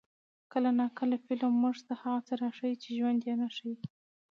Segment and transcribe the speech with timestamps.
[0.51, 3.75] کله ناکله فلم موږ ته هغه څه راښيي چې ژوند یې نه ښيي.